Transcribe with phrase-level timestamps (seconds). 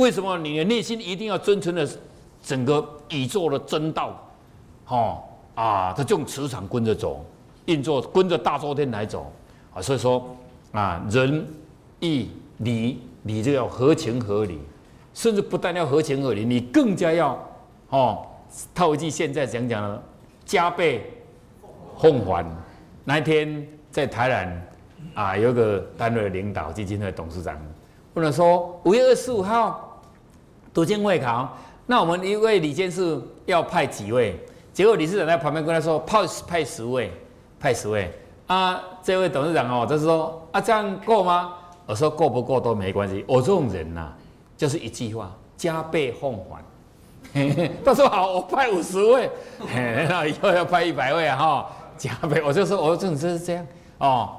[0.00, 1.86] 为什么你的内心一定要遵循的
[2.42, 4.18] 整个宇宙的真道？
[4.88, 5.22] 哦
[5.54, 7.22] 啊，他这种磁场跟着走，
[7.66, 9.30] 运作跟着大周天来走
[9.74, 9.82] 啊。
[9.82, 10.34] 所以说
[10.72, 11.46] 啊，仁
[12.00, 14.58] 义礼礼就要合情合理，
[15.12, 17.38] 甚至不但要合情合理，你更加要
[17.90, 18.26] 哦，
[18.74, 20.02] 套一句现在讲讲的，
[20.46, 21.12] 加倍
[21.98, 22.46] 奉还。
[23.04, 24.66] 那一天在台南
[25.12, 27.54] 啊，有个单位的领导、基金会董事长，
[28.14, 29.89] 问了说：五月二十五号
[30.72, 34.38] 读经会考，那我们一位李监事要派几位？
[34.72, 37.12] 结果理事长在旁边跟他说：派派十位，
[37.58, 38.10] 派十位。
[38.46, 41.52] 啊，这位董事长哦，就是说啊，这样够吗？
[41.86, 43.24] 我说够不够都没关系。
[43.26, 44.12] 我这种人呐，
[44.56, 46.62] 就是一句话：加倍奉还。
[47.84, 49.30] 他说好，我派五十位，
[50.08, 51.70] 那以后要派一百位哈。
[51.96, 53.66] 加倍，我就说，我这种就是这样
[53.98, 54.36] 哦，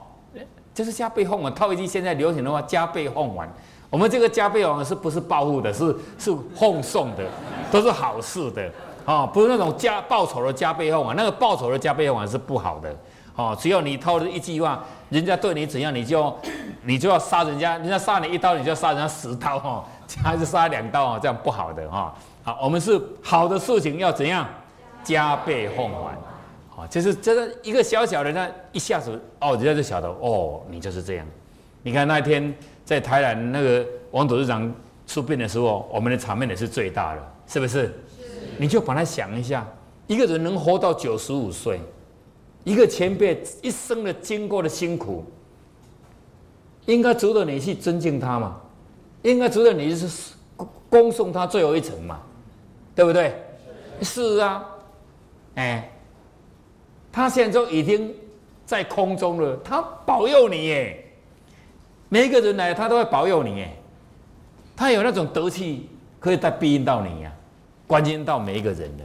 [0.73, 1.53] 就是加倍奉还。
[1.53, 3.47] 套一句现在流行的话，加倍奉还。
[3.91, 7.23] 我们这个加倍还是不是报复的，是是奉送的，
[7.69, 8.67] 都是好事的
[9.05, 11.13] 啊，不是那种加报仇的加倍奉还。
[11.13, 12.95] 那个报仇的加倍奉还是不好的
[13.35, 13.55] 哦。
[13.59, 16.33] 只要你偷了一句话，人家对你怎样，你就
[16.83, 19.83] 你就要杀人家，人家杀你一刀，你就要杀人家十刀哦，
[20.23, 21.19] 还是杀两刀啊？
[21.21, 22.15] 这样不好的哈。
[22.43, 24.47] 好，我们是好的事情要怎样
[25.03, 26.17] 加倍奉还。
[26.89, 31.27] 就是真的一个小小的那一下子哦，人家就晓得哦，你就是这样。
[31.83, 32.51] 你看那天
[32.85, 34.73] 在台南那个王董事长
[35.07, 37.83] 出殡的时候，我们的场面也是最大的，是不是？
[37.83, 37.93] 是。
[38.57, 39.67] 你就把它想一下，
[40.07, 41.79] 一个人能活到九十五岁，
[42.63, 45.23] 一个前辈一生的经过的辛苦，
[46.85, 48.59] 应该值得你去尊敬他嘛？
[49.23, 50.33] 应该值得你是
[50.89, 52.19] 恭送他最后一程嘛？
[52.95, 53.33] 对不对？
[54.01, 54.65] 是啊，
[55.55, 55.87] 哎。
[57.13, 58.15] 他现在都已经
[58.65, 61.10] 在空中了，他保佑你耶！
[62.13, 63.65] 每一个人来，他都会保佑你。
[64.75, 65.89] 他有那种德气，
[66.19, 67.31] 可以带庇荫到你呀，
[67.87, 69.03] 关心到每一个人的。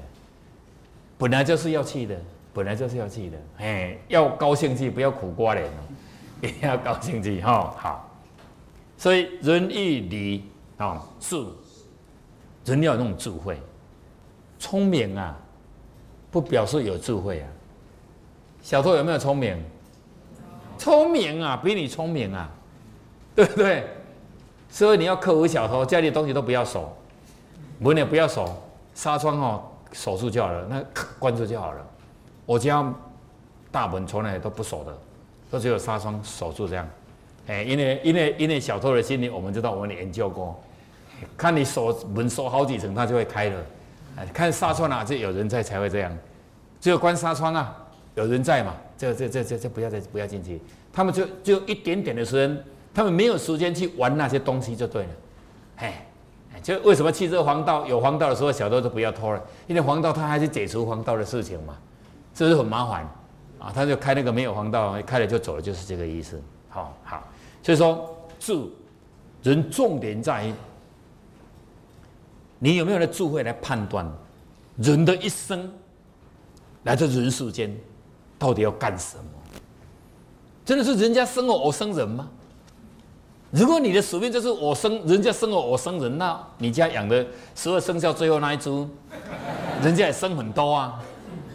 [1.17, 2.21] 本来就是要去的，
[2.53, 5.81] 本来就是要去的，哎，要高兴去，不要苦瓜脸哦，
[6.43, 7.73] 一定要高兴去哈。
[7.79, 8.11] 好，
[8.99, 10.45] 所以仁义礼
[10.77, 11.37] 啊，是
[12.65, 13.57] 人要有那种智慧，
[14.59, 15.39] 聪明啊，
[16.33, 17.49] 不表示有智慧啊。
[18.63, 19.57] 小偷有没有聪明？
[20.77, 22.51] 聪明啊，比你聪明啊，
[23.37, 23.87] 对不对？
[24.71, 26.97] 所以你要克服小偷，家里的东西都不要锁，
[27.79, 28.51] 门也不要锁，
[28.95, 30.83] 纱窗哦锁住就好了，那
[31.19, 31.87] 关住就好了。
[32.47, 32.93] 我家
[33.71, 34.99] 大门从来都不锁的，
[35.51, 36.89] 都只有纱窗锁住这样。
[37.47, 40.59] 哎，因为因为因为小偷的心理，我们知道我们研究过，
[41.37, 43.61] 看你锁门锁好几层，它就会开了。
[44.17, 46.11] 哎，看纱窗啊就有人在才会这样，
[46.81, 47.83] 只有关纱窗啊。
[48.15, 48.75] 有人在嘛？
[48.97, 50.59] 这这这这这不要再不要进去。
[50.91, 52.65] 他们就就一点点的时间，
[52.97, 55.09] 他们没有时间去玩那些东西就对了。
[55.77, 56.07] 哎，
[56.63, 59.43] 就为什么汽车黄道有黄道的时候，小偷都不要偷了？
[59.67, 61.77] 因为黄道他还是解除黄道的事情嘛，
[62.35, 63.07] 这是很麻烦
[63.59, 63.71] 啊。
[63.71, 66.43] 他就开那个没有黄道，开了就走了，就是这个意思。
[66.71, 67.23] 好好，
[67.63, 68.73] 所以说住
[69.43, 70.55] 人重点在于
[72.59, 74.11] 你有没有那智慧来判断
[74.79, 75.71] 人的一生
[76.85, 77.77] 来自人世间。
[78.39, 79.25] 到底要干什么？
[80.63, 82.29] 真的是人家生我，我生人吗？
[83.57, 88.87] 如果你的使命就是我生人家生我，我生人，那你家养的十二生肖最后那一株，
[89.83, 91.03] 人家也生很多啊，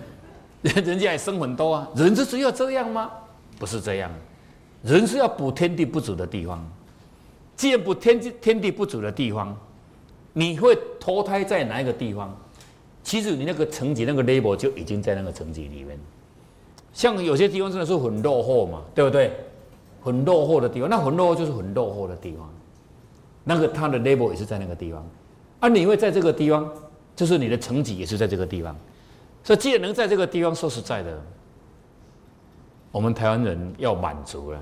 [0.63, 1.87] 人家也生很多啊。
[1.95, 3.11] 人就是要这样吗？
[3.59, 4.09] 不是这样，
[4.81, 6.67] 人是要补天地不足的地方。
[7.55, 9.55] 既然补天地天地不足的地方，
[10.33, 12.35] 你会投胎在哪一个地方？
[13.03, 15.99] 其实你那个层级、那个 label 就已经在那个层级里面。
[16.93, 19.31] 像有些地方真的是很落后嘛，对不对？
[20.01, 22.49] 很落后的地方，那很落后就是很落后的地方。
[23.43, 25.05] 那个它的 level 也是在那个地方，
[25.59, 26.69] 啊，你会在这个地方，
[27.15, 28.75] 就是你的成绩也是在这个地方。
[29.43, 31.19] 所以既然能在这个地方，说实在的，
[32.91, 34.61] 我们台湾人要满足了，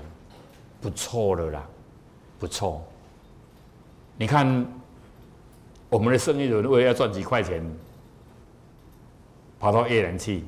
[0.80, 1.66] 不错了啦，
[2.38, 2.82] 不错。
[4.16, 4.66] 你看，
[5.88, 7.62] 我们的生意人为了要赚几块钱，
[9.58, 10.44] 跑到越南去。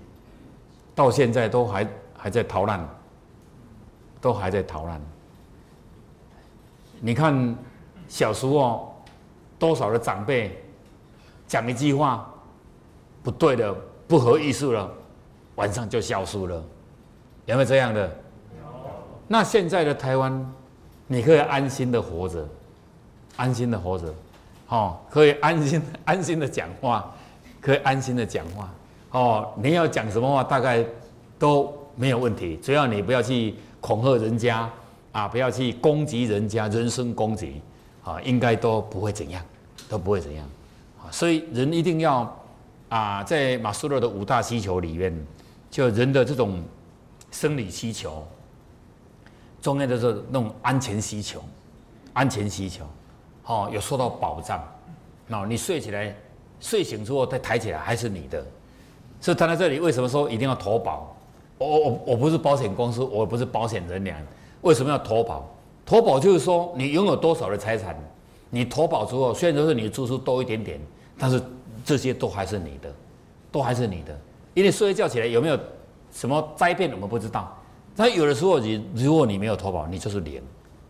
[0.94, 2.86] 到现在都还还在逃难，
[4.22, 4.98] 都还在逃难。
[7.00, 7.54] 你看
[8.08, 8.94] 小时候
[9.58, 10.64] 多少的长辈
[11.48, 12.32] 讲一句话
[13.22, 13.74] 不对的、
[14.06, 14.90] 不合意思了，
[15.56, 16.62] 晚上就消失了，
[17.46, 18.10] 有没有这样的？
[19.26, 20.52] 那现在的台湾，
[21.06, 22.46] 你可以安心的活着，
[23.36, 24.14] 安心的活着，
[24.68, 27.12] 哦，可以安心安心的讲话，
[27.60, 28.70] 可以安心的讲话。
[29.10, 30.84] 哦，你要讲什么话，大概
[31.38, 34.70] 都没有问题，只要你不要去恐吓人家
[35.10, 37.60] 啊，不要去攻击人家，人身攻击
[38.04, 39.44] 啊，应该都不会怎样，
[39.88, 40.48] 都不会怎样
[40.98, 41.10] 啊。
[41.10, 42.34] 所以人一定要
[42.88, 45.26] 啊，在马斯洛的五大需求里面，
[45.68, 46.62] 就人的这种
[47.32, 48.24] 生理需求，
[49.60, 51.42] 重要的是那种安全需求，
[52.12, 52.86] 安全需求，
[53.42, 54.62] 好有受到保障。
[55.26, 56.14] 那你睡起来，
[56.60, 58.46] 睡醒之后再抬起来还是你的。
[59.20, 61.16] 所以谈到这里，为什么说一定要投保？
[61.62, 64.26] 我我我不是保险公司，我不是保险人员，
[64.62, 65.48] 为什么要投保？
[65.84, 67.96] 投保就是说你拥有多少的财产，
[68.50, 70.80] 你投保之后，虽然说是你支出多一点点。
[71.18, 71.40] 但是
[71.84, 72.92] 这些都还是你的，
[73.52, 74.18] 都还是你的，
[74.54, 75.58] 因为睡觉起来有没有
[76.10, 77.56] 什么灾变，我们不知道。
[77.94, 80.42] 但有的时候你如果你没有投保，你就是零，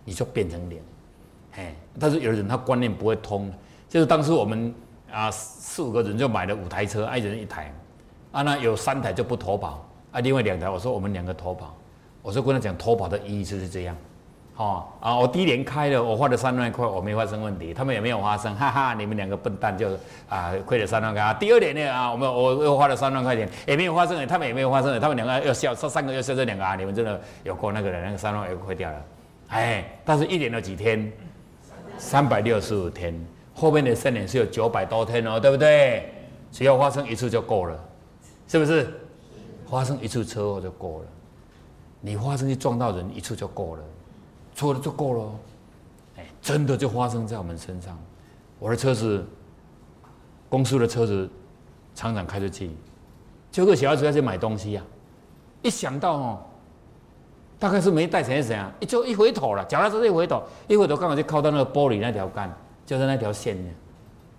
[0.07, 0.81] 你就变成零。
[1.57, 3.53] 哎，但是有的人他观念不会通，
[3.91, 4.73] 就是当时我们
[5.11, 7.75] 啊四五个人就买了五台车，一人一台，
[8.31, 11.75] 啊那有三台就不投保，啊另外两台我说我们两个投保，
[12.23, 13.97] 我说跟他讲投保的意义就是这样。
[14.55, 15.17] 哦啊！
[15.17, 18.93] 我第一年开了，我花了三万块，我没发生问题，他们也没有发生，哈哈！
[18.95, 19.89] 你们两个笨蛋就
[20.29, 21.33] 啊亏了三万块啊！
[21.33, 26.77] 第二年呢啊，我们我又花了三万块钱，也没有发生，他们也没有发生，他们两个要笑，这三个要笑这两个啊！
[26.77, 29.05] 你们真的有过那个人，那个三万又亏掉了，
[29.49, 29.85] 哎！
[30.05, 31.11] 但是一年有几天？
[31.97, 33.19] 三百六十五天，
[33.55, 36.13] 后面的三年是有九百多天哦，对不对？
[36.51, 37.79] 只要发生一次就够了，
[38.47, 38.93] 是不是？
[39.73, 41.07] 发生一次车祸就够了，
[41.99, 43.83] 你发生去撞到人一次就够了。
[44.55, 45.33] 错了就够了，
[46.19, 47.99] 哎，真的就发生在我们身上。
[48.59, 49.27] 我的车子，
[50.51, 51.27] 公司的车子，
[51.95, 52.71] 厂长开着去，
[53.51, 54.83] 就个小孩子要去买东西呀，
[55.63, 56.43] 一想到哦，
[57.59, 62.55] 大概是没带钱是怎样，一就一回头了，脚踏车一回头，一回头刚好就靠到那个玻璃那条杆，
[62.85, 63.71] 就是那条线呢，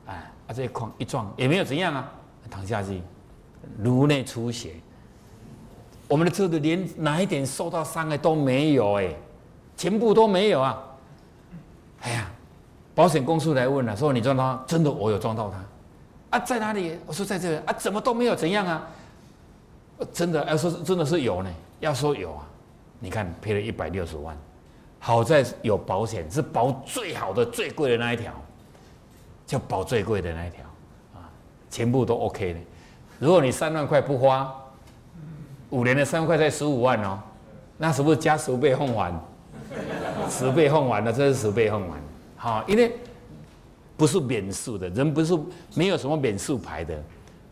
[0.06, 2.14] 哎，啊这一撞一撞也没有怎样啊，
[2.52, 3.02] 躺下去，
[3.80, 4.76] 颅内出血，
[6.14, 9.12] 我们的车子连哪一点受到伤害都没有哎。
[9.76, 10.84] 全部都没有啊！
[12.02, 12.30] 哎呀，
[12.94, 16.96] 保险公司来问了，说你撞到，真的我有撞到他，啊，在哪里？
[17.08, 18.88] 我说在这里啊，怎么都没有怎样啊？
[20.14, 22.46] 真的要说真的是有呢，要说有啊，
[23.00, 24.38] 你看赔了一百六十万，
[25.00, 28.32] 好在有保险，是保最好的、最贵的那一条，
[29.48, 30.64] 就保最贵的那一条
[31.16, 31.26] 啊，
[31.72, 32.60] 全部都 OK 的。
[33.18, 34.54] 如果你三万块不花，
[35.74, 37.20] 五年的三万块才十五万哦，
[37.80, 39.12] 那是不是加十倍奉还？
[40.30, 41.98] 十倍奉还的，这是十倍奉还，
[42.38, 42.96] 好，因为
[43.98, 45.36] 不是免数的，人不是
[45.74, 46.96] 没有什么免数牌的，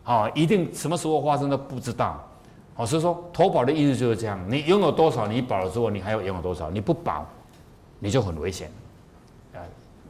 [0.04, 2.24] 好，一定什么时候发生都不知道，
[2.74, 7.26] 好，所以说投保的意思就是这样，你拥有多少，你保了之后，你还要拥有多少，你不保，
[7.98, 8.70] 你就很危险，
[9.52, 9.58] 啊，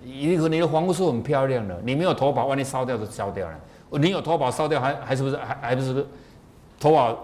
[0.03, 3.59] 你你的房屋是很漂亮的，你没有投保，万一烧掉就烧掉了，
[3.93, 6.07] 你有投保烧掉还还是不是还还不是
[6.79, 7.17] 投保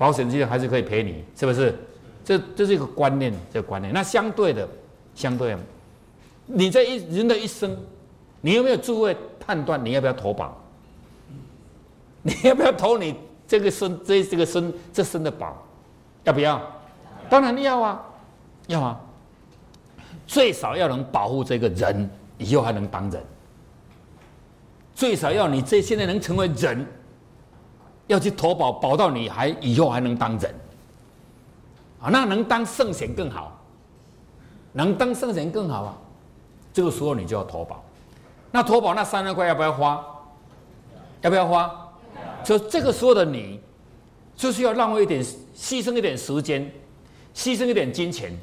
[0.00, 1.78] 保险金还是可以赔你，是不是？
[2.24, 3.92] 这这是一个观念，这个观念。
[3.92, 4.66] 那相对的，
[5.14, 5.54] 相对，
[6.46, 7.76] 你这一人的一生，
[8.40, 10.56] 你有没有智慧判断你要不要投保？
[12.22, 13.14] 你要不要投你
[13.46, 15.62] 这个生这这个生这生的保？
[16.24, 16.62] 要不要？
[17.28, 18.02] 当然要啊，
[18.68, 18.98] 要啊。
[20.26, 22.08] 最少要能保护这个人，
[22.38, 23.22] 以后还能当人。
[24.94, 26.86] 最少要你这现在能成为人，
[28.10, 30.52] 要去投保，保到你还以后还能当人。
[32.00, 33.56] 啊，那能当圣贤更好，
[34.72, 35.96] 能当圣贤更好啊！
[36.72, 37.84] 这个时候你就要投保，
[38.50, 40.04] 那投保那三万块要不要花？
[41.20, 41.88] 要不要花？
[42.42, 43.60] 就这个时候的你，
[44.34, 46.68] 就是要浪费一点，牺牲一点时间，
[47.34, 48.36] 牺牲一点金钱，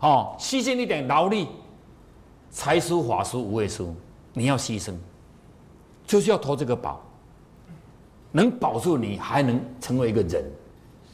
[0.00, 1.46] 哦，牺牲一点劳力，
[2.50, 3.94] 财书法书无畏书，
[4.34, 4.92] 你要牺牲，
[6.04, 7.00] 就是要投这个保，
[8.32, 10.44] 能保住你，还能成为一个人。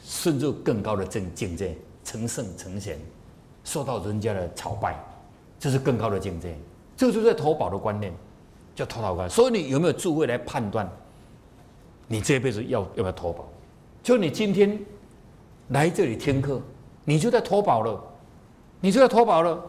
[0.07, 2.99] 顺入更高的境界，成圣成贤，
[3.63, 5.03] 受到人家的朝拜，
[5.59, 6.55] 这是更高的境界。
[6.95, 8.13] 这就是投保的观念，
[8.75, 9.27] 叫投保观。
[9.27, 10.87] 所以你有没有智慧来判断，
[12.07, 13.49] 你这辈子要要不要投保？
[14.03, 14.79] 就你今天
[15.69, 16.61] 来这里听课，
[17.03, 17.99] 你就在投保了，
[18.79, 19.59] 你就在投保了，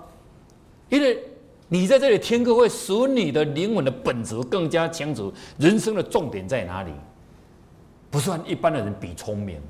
[0.90, 1.18] 因为
[1.66, 6.92] 你在这里听课会使你的灵魂的本质更加清楚，人生的重点在哪里？
[8.16, 9.60] 不算一般的人比聪明。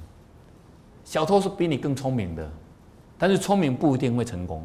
[1.02, 2.48] 小偷是比你更聪明的，
[3.18, 4.64] 但是聪明不一定会成功，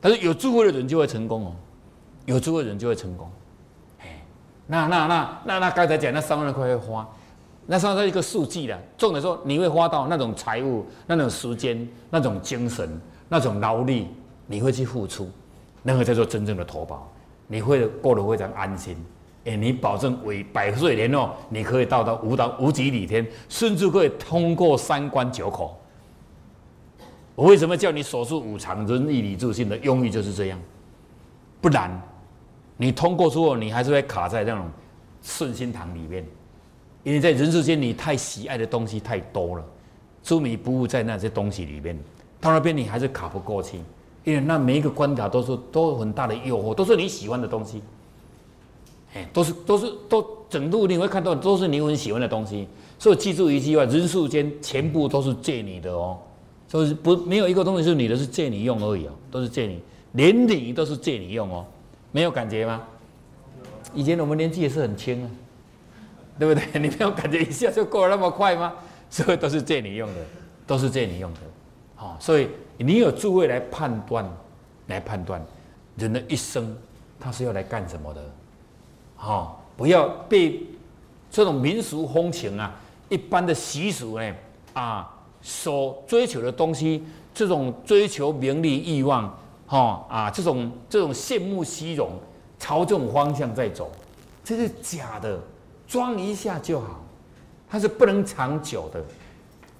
[0.00, 1.52] 但是有智慧的人就会成功哦，
[2.24, 3.30] 有智慧的人就会成功。
[3.98, 4.22] 哎，
[4.66, 7.06] 那那那那那刚才讲那三万块会花，
[7.66, 8.78] 那算是一个数据了。
[8.96, 12.98] 重点说你会花到那种财务、那种时间、那种精神、
[13.28, 14.08] 那种劳力，
[14.46, 15.30] 你会去付出，
[15.82, 17.06] 那个叫做真正的投保，
[17.46, 18.96] 你会过得非常安心。
[19.44, 25.76] 哎，你保证为百岁年哦，你可以到达无到无极里天，甚至可以通过三关九口。
[27.34, 30.60] 我为什么叫你守住五常、仁义礼智信的用意就是这样？
[31.62, 31.90] 不然，
[32.76, 34.66] 你通过之后，你还是会卡在那种
[35.22, 36.22] 顺心堂里面，
[37.02, 39.64] 因为在人世间你太喜爱的东西太多了，
[40.22, 41.98] 执迷不悟在那些东西里面，
[42.40, 43.78] 到那边你还是卡不过去，
[44.24, 47.82] 因为那每一个关卡都是都有很大的诱惑，都是你喜欢的东西，
[49.14, 56.18] 哎，都是都是都整路你会看到都是你很喜欢的东西，所以记住一句话：人世间全部都是借你的哦，
[56.68, 59.80] 就是不没有一个东西是你的，是借你用而已哦，都是借你，
[60.12, 61.66] 连你都是借你用哦。
[62.12, 62.82] 没有感觉吗？
[63.94, 65.30] 以前我们年纪也是很轻啊，
[66.38, 66.64] 对不对？
[66.80, 68.72] 你没有感觉一下就过了那么快吗？
[69.08, 70.20] 所以都是借你用的，
[70.66, 71.40] 都是借你用的。
[71.96, 74.28] 好，所以你有智慧来判断，
[74.86, 75.44] 来判断
[75.96, 76.76] 人的一生
[77.18, 78.22] 他是要来干什么的。
[79.22, 80.66] 好，不要被
[81.30, 82.74] 这种民俗风情啊、
[83.10, 84.34] 一般的习俗呢
[84.72, 89.38] 啊所追求的东西，这种追求名利欲望。
[89.66, 92.10] 哈啊，这种这种羡慕虚荣，
[92.58, 93.88] 朝这种方向在走，
[94.42, 95.38] 这是假的，
[95.86, 97.00] 装一下就好，
[97.68, 99.00] 它是不能长久的，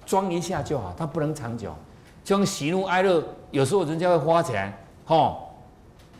[0.05, 1.75] 装一下就好，它不能长久。
[2.23, 4.71] 就像喜怒哀乐，有时候人家会花钱，
[5.05, 5.37] 哈，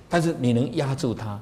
[0.10, 1.40] 但是你能压住它，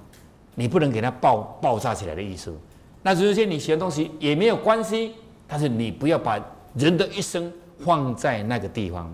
[0.56, 2.53] 你不能给它爆爆炸起来的意思。
[3.01, 5.13] 那这些你喜欢东西也没有关系，
[5.48, 6.39] 但是你不要把
[6.75, 9.13] 人的一生放在那个地方。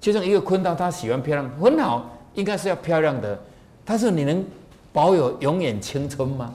[0.00, 2.14] 就像一个坤道，他喜欢漂亮，很好。
[2.34, 3.36] 应该是要漂亮的，
[3.84, 4.44] 但是你能
[4.92, 6.54] 保有永远青春吗？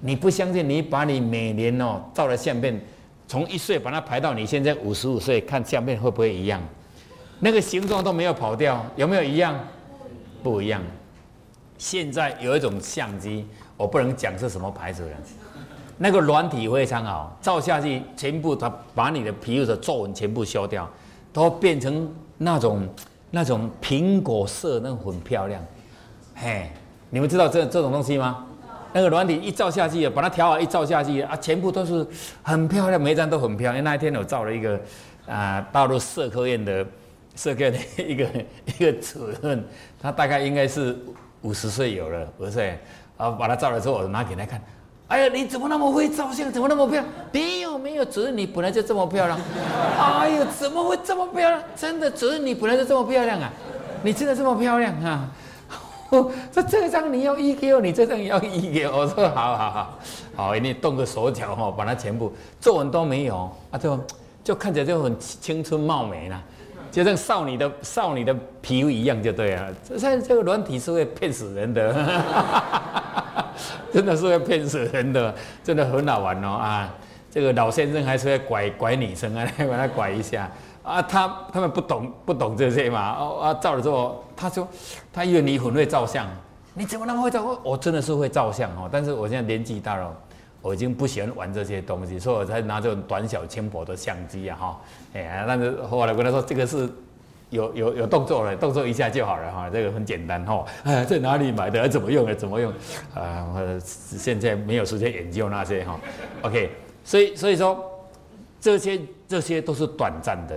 [0.00, 0.68] 你不相信？
[0.68, 2.78] 你把你每年哦照的相片，
[3.26, 6.60] 从一岁把它排到你现在五十五岁，看相片会不会一样？
[7.38, 9.58] 那个形状都没有跑掉，有没有一样？
[10.42, 10.82] 不一样。
[11.80, 13.46] 现在有一种相机，
[13.78, 15.10] 我不能讲是什么牌子的，
[15.96, 20.86] 那个软体非常好，照下去全部它把你的皮肤的皱纹全部消掉，
[21.32, 22.86] 都变成那种。
[23.32, 25.64] 那种苹果色，那很漂亮，
[26.34, 26.68] 嘿，
[27.10, 28.44] 你们知道这这种东西吗？
[28.92, 32.04] 那个软体一照下去，把它调好一照下去啊，全部都是
[32.42, 33.84] 很漂亮，每一张都很漂亮。
[33.84, 34.80] 那一天我照了一个
[35.28, 36.84] 啊，大陆社科院的
[37.36, 38.26] 社科院的一个
[38.66, 39.64] 一个主任，
[40.02, 40.98] 他大概应该是
[41.42, 42.78] 五十岁有了，五十岁，
[43.16, 44.60] 然后把他照了之后，我拿给他看。
[45.08, 46.52] 哎呀，你怎么那么会照相？
[46.52, 47.06] 怎么那么漂亮？
[47.32, 49.38] 没有没有，只是你本来就这么漂亮。
[49.98, 51.60] 哎呀，怎么会这么漂亮？
[51.74, 53.50] 真的，只是你本来就这么漂亮啊！
[54.02, 55.28] 你真的这么漂亮啊！
[56.10, 58.98] 我 说这张你要一给我，你这张也要一给我。
[58.98, 59.98] 我说好好好，
[60.36, 63.98] 好，你动个手脚哈，把它全部皱纹都没有啊，就
[64.42, 66.42] 就看起来就很青春貌美了，
[66.90, 69.72] 就像少女的少女的皮肤一样就对了。
[69.98, 71.94] 这这个软体是会骗死人的。
[73.92, 76.94] 真的是会骗死人的，真的很好玩哦啊！
[77.30, 80.50] 这个老先生还是会拐拐女生啊，把他拐一下
[80.82, 81.02] 啊。
[81.02, 84.66] 他他们不懂不懂这些嘛哦啊，照了之后，他说
[85.12, 86.26] 他以为你很会照相，
[86.72, 87.58] 你怎么那么会照？
[87.64, 90.16] 我真的是会照相哦，但是我现在年纪大了，
[90.62, 94.80] 我已经不喜欢玩这些东西，所以我才拿这种短小轻薄的相机啊哈。
[95.14, 96.88] 哎呀，但是后来跟他说这个是。
[97.50, 100.64] 有有有动作了，动作一下就好了哈，这个很简单哈。
[100.84, 101.88] 哎，在哪里买的？
[101.88, 102.32] 怎么用的？
[102.32, 102.72] 怎么用？
[103.12, 103.44] 啊，
[103.82, 105.98] 现在没有时间研究那些哈。
[106.42, 106.70] OK，
[107.02, 107.84] 所以所以说
[108.60, 110.56] 这些这些都是短暂的，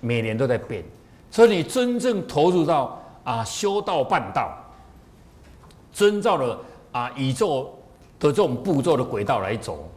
[0.00, 0.82] 每年都在变。
[1.30, 4.58] 所以你真正投入到啊修道办道，
[5.92, 6.58] 遵照了
[6.90, 7.78] 啊宇宙
[8.18, 9.88] 的这种步骤的轨道来走，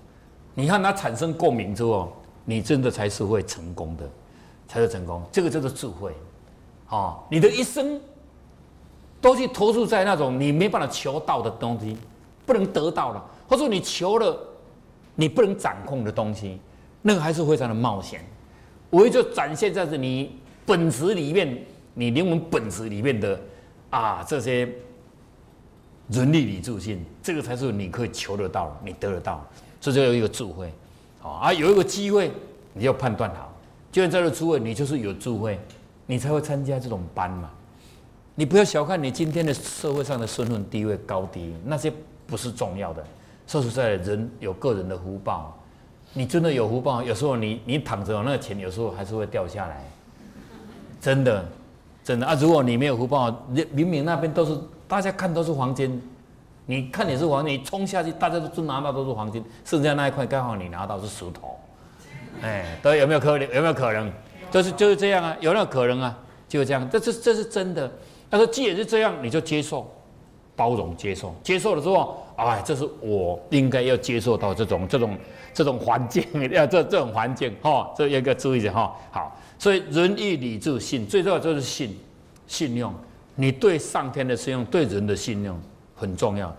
[0.53, 2.11] 你看它产生共鸣之后，
[2.45, 4.09] 你真的才是会成功的，
[4.67, 5.21] 才是成功。
[5.31, 6.13] 这个叫做智慧。
[6.89, 7.99] 哦，你的一生
[9.19, 11.97] 都去投注在那种你没办法求到的东西，
[12.45, 14.37] 不能得到了，或者你求了
[15.15, 16.59] 你不能掌控的东西，
[17.01, 18.21] 那个还是非常的冒险。
[18.89, 23.37] 我就展现在是你本质里面，你灵魂本质里面的
[23.89, 24.69] 啊这些
[26.09, 29.45] 人力理智性，这个才是你可以求得到，你得得到，
[29.81, 30.71] 这就有一个智慧。
[31.19, 32.31] 好啊，有一个机会，
[32.73, 33.53] 你要判断好，
[33.91, 35.59] 就像这个智慧，你就是有智慧。
[36.09, 37.49] 你才会参加这种班嘛？
[38.33, 41.91] 你不要小看你今天的社会上的身份地位高低，那些
[42.25, 43.03] 不是重要的。
[43.45, 45.59] 说实在的，人有个人的福报，
[46.13, 49.83] 你真的有福报，有时候你你躺着那个钱，有时候还是会掉下来。
[51.01, 51.45] 真的，
[52.05, 52.33] 真的啊！
[52.39, 56.01] 如果你没有福报，明明那边都是 大家看都是黄金，
[56.65, 61.57] 你看你是黄金，你冲下去，大家都都拿到都是黄金，剩下那一块刚好你拿到是石头。
[62.41, 63.53] 哎，对，有没有可能？
[63.53, 64.11] 有没有可能？
[64.49, 66.17] 就是就是这样啊，有没有可能啊，
[66.47, 67.91] 就是这样，这这这是真的。
[68.31, 69.89] 他说既然是这样，你就接受、
[70.55, 75.17] 包容、接受，接受了之后，哎，这是我应该要接受到这种这种
[75.53, 78.95] 这种环境， 要这这种环境哈，这一个注意一下哈。
[79.11, 81.97] 好，所以仁义礼智信，最重要就是信，
[82.47, 82.93] 信用。
[83.37, 85.57] 你对上天的信用，对人的信用
[85.95, 86.53] 很重要。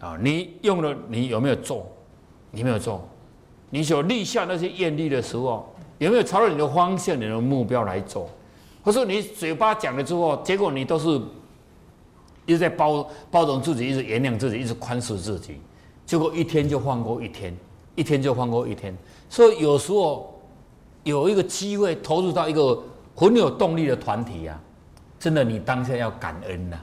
[0.00, 1.86] 啊，你用了，你有没有做？
[2.52, 3.06] 你没有做，
[3.68, 8.28] 你所立下那些愿力的时候，有没有朝着你的方向、你的目标来做？
[8.82, 11.08] 或者你嘴巴讲了之后，结果你都是
[12.46, 15.60] 一直在包包容自己，一直原谅自己，一直宽恕自己，
[16.06, 17.54] 结果一天就放过一天，
[17.94, 18.96] 一天就放过一天。
[19.28, 20.40] 所以有时候
[21.04, 22.82] 有一个机会投入到一个
[23.14, 24.58] 很有动力的团体啊，
[25.20, 26.78] 真的你当下要感恩呐，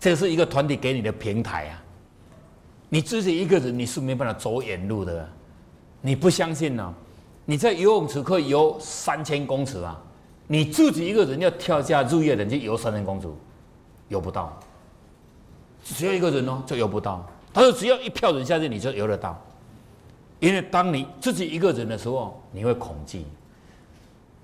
[0.00, 1.82] 这是一个团体给你的平台啊。
[2.88, 5.28] 你自己一个人你是没办法走远路的，
[6.00, 6.94] 你不相信呢？
[7.44, 10.00] 你在游泳池可以游三千公尺啊，
[10.46, 13.26] 你自己一个人要跳下入夜人去游三千公尺，
[14.08, 14.56] 游不到。
[15.82, 17.28] 只要一个人哦，就游不到。
[17.52, 19.38] 他说只要一票人下去，你就游得到。
[20.38, 23.24] 因为当你自己一个人的时候，你会恐惧。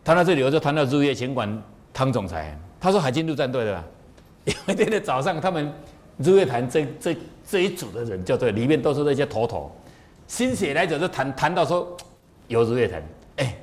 [0.02, 3.84] 谈到这里，我就谈到日月钱管汤总裁，他说海军陆战队的啦，
[4.46, 5.70] 有一天的早上，他们
[6.18, 9.70] 日月潭这这这一组的人，就对，里面都是那些头头，
[10.26, 11.96] 心血来潮就谈谈到说
[12.48, 13.02] 游日月潭，
[13.36, 13.56] 哎，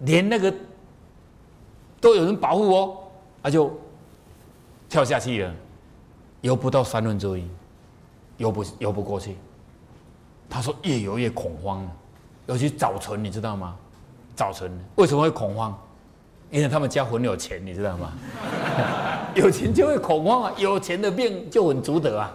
[0.00, 0.52] 连那个
[2.00, 2.98] 都有人保护哦，
[3.42, 3.72] 他就
[4.88, 5.54] 跳下去了，
[6.40, 7.44] 游不到三分之一，
[8.38, 9.36] 游不游不过去。
[10.50, 11.88] 他说越游越恐慌，
[12.46, 13.76] 尤其早晨，你知道吗？
[14.34, 15.78] 早晨为什么会恐慌？
[16.52, 18.12] 因为他们家很有钱，你知道吗？
[19.34, 22.30] 有钱就会恐慌啊，有钱的病就很足得啊。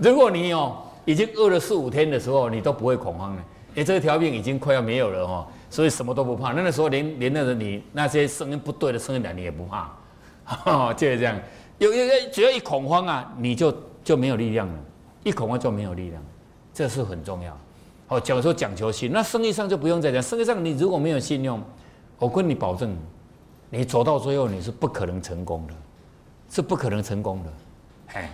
[0.00, 3.44] 如果你哦已经饿了四五天的时候，你都不会恐慌了，
[3.76, 6.52] 为这条病已经快要没有了哦，所以什么都不怕。
[6.52, 11.38] 那个时候连连那个你那些声音不对的声音来你也不怕， 就是这样。
[11.76, 14.74] 有有只要一恐慌啊，你就就没有力量了，
[15.24, 16.22] 一恐慌就没有力量。
[16.72, 17.54] 这是很重要，
[18.08, 20.22] 哦，讲说讲求信，那生意上就不用再讲。
[20.22, 21.62] 生意上你如果没有信用，
[22.18, 22.96] 我跟你保证，
[23.74, 25.72] 你走到最后你是不可能成功的，
[26.50, 27.52] 是不可能成功的。
[28.12, 28.30] 哎，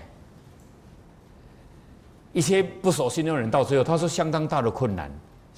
[2.33, 5.09] 一些不守信用的人到最后，他说相当大的困难，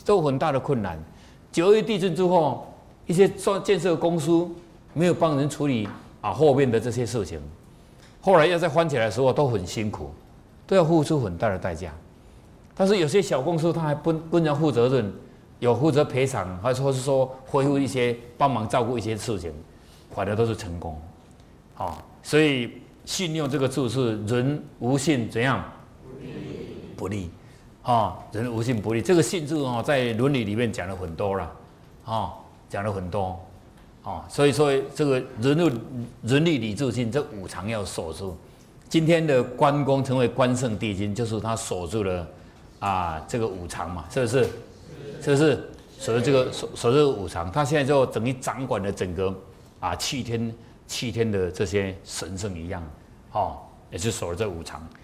[0.05, 1.03] 都很大的困难。
[1.51, 2.71] 九一地震之后，
[3.07, 4.47] 一些做建设公司
[4.93, 5.89] 没有帮人处理
[6.21, 7.41] 啊后面的这些事情，
[8.21, 10.11] 后来要再翻起来的时候都很辛苦，
[10.67, 11.91] 都要付出很大的代价。
[12.75, 15.11] 但是有些小公司他还不不能负责任，
[15.59, 19.51] 有负责赔偿，还是或是说恢复一些帮忙照顾一些事情，
[20.15, 21.01] 反正都是成功，
[21.75, 22.71] 好，所以
[23.05, 25.65] 信用这个字是人无信怎样？
[26.03, 26.31] 不利，
[26.97, 27.31] 不利，
[27.83, 29.01] 啊，人无信不利。
[29.01, 31.53] 这个信字哦，在伦理里面讲了很多了，
[32.05, 32.33] 啊，
[32.69, 33.41] 讲了很多，
[34.03, 35.71] 啊，所以说这个人物
[36.23, 38.37] 人力礼智信这五常要守住。
[38.89, 42.27] 今天的关公成为关圣帝君，就是他守住了。
[42.81, 44.45] 啊，这个五常嘛，是不是？
[45.21, 45.71] 是不是？
[45.99, 49.35] 守着这个守守着五常，他现在就等于掌管了整个
[49.81, 50.55] 啊七天
[50.87, 52.83] 七天的这些神圣一样，
[53.33, 53.59] 哦，
[53.91, 54.89] 也是守着这五常。